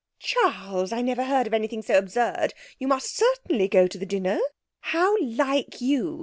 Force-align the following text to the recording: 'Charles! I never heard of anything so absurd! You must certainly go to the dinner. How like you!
'Charles! 0.17 0.91
I 0.91 1.03
never 1.03 1.25
heard 1.25 1.45
of 1.45 1.53
anything 1.53 1.83
so 1.83 1.95
absurd! 1.95 2.55
You 2.79 2.87
must 2.87 3.15
certainly 3.15 3.67
go 3.67 3.85
to 3.85 3.99
the 3.99 4.03
dinner. 4.07 4.39
How 4.79 5.15
like 5.21 5.79
you! 5.79 6.17